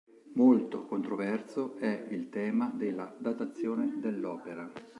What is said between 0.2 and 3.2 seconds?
Molto controverso è il tema della